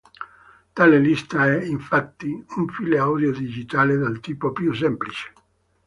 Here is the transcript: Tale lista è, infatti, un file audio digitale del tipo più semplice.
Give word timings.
Tale 0.73 0.97
lista 0.99 1.45
è, 1.45 1.63
infatti, 1.63 2.25
un 2.55 2.67
file 2.69 2.97
audio 2.97 3.31
digitale 3.31 3.97
del 3.97 4.19
tipo 4.19 4.51
più 4.51 4.73
semplice. 4.73 5.31